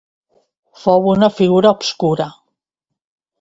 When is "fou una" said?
0.83-1.29